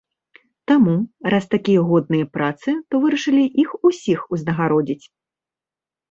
Таму, 0.69 0.93
раз 1.33 1.43
такія 1.53 1.81
годныя 1.89 2.25
працы, 2.37 2.73
то 2.93 3.01
вырашылі 3.03 3.43
іх 3.65 3.69
усіх 3.89 4.19
узнагародзіць. 4.37 5.05